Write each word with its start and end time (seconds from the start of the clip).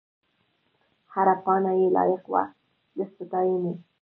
هره 1.13 1.35
پاڼه 1.43 1.71
یې 1.79 1.87
لایق 1.95 2.23
وه 2.33 2.43
د 2.97 2.99
ستاینې. 3.13 3.73